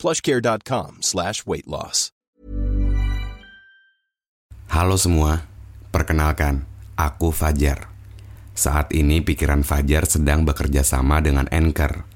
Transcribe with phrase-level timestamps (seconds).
[0.00, 2.08] plushcare.com slash weight loss.
[4.72, 5.44] Halo semua,
[5.92, 6.64] perkenalkan,
[6.96, 7.92] aku Fajar.
[8.56, 12.08] Saat ini pikiran Fajar sedang bekerja sama dengan Anchor,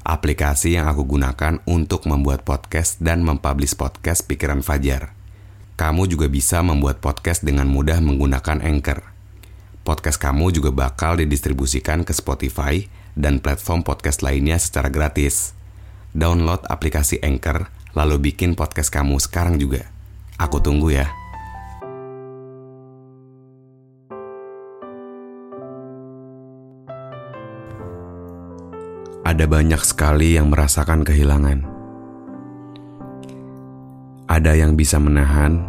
[0.00, 5.12] aplikasi yang aku gunakan untuk membuat podcast dan mempublish podcast pikiran Fajar.
[5.76, 9.12] Kamu juga bisa membuat podcast dengan mudah menggunakan Anchor.
[9.84, 15.52] Podcast kamu juga bakal didistribusikan ke Spotify dan platform podcast lainnya secara gratis.
[16.16, 19.84] Download aplikasi Anchor, lalu bikin podcast kamu sekarang juga.
[20.40, 21.12] Aku tunggu ya.
[29.28, 31.68] Ada banyak sekali yang merasakan kehilangan.
[34.24, 35.60] Ada yang bisa menahan,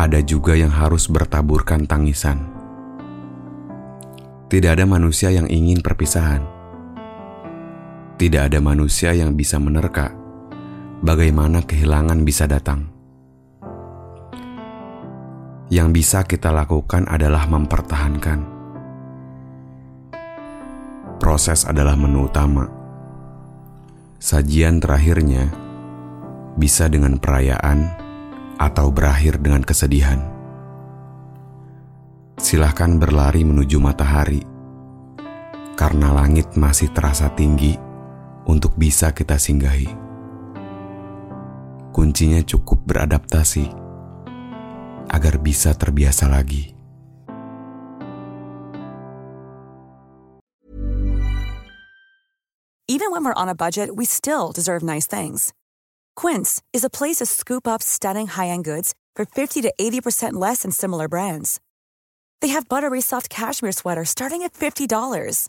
[0.00, 2.48] ada juga yang harus bertaburkan tangisan.
[4.48, 6.53] Tidak ada manusia yang ingin perpisahan.
[8.24, 10.08] Tidak ada manusia yang bisa menerka
[11.04, 12.88] bagaimana kehilangan bisa datang.
[15.68, 18.40] Yang bisa kita lakukan adalah mempertahankan.
[21.20, 22.64] Proses adalah menu utama.
[24.16, 25.52] Sajian terakhirnya
[26.56, 27.92] bisa dengan perayaan
[28.56, 30.24] atau berakhir dengan kesedihan.
[32.40, 34.40] Silahkan berlari menuju matahari,
[35.76, 37.92] karena langit masih terasa tinggi
[38.48, 39.90] untuk bisa kita singgahi.
[41.94, 43.70] Kuncinya cukup beradaptasi
[45.08, 46.74] agar bisa terbiasa lagi.
[52.86, 55.52] Even when we're on a budget, we still deserve nice things.
[56.14, 60.62] Quince is a place to scoop up stunning high-end goods for 50 to 80% less
[60.62, 61.60] than similar brands.
[62.40, 65.48] They have buttery soft cashmere sweaters starting at $50,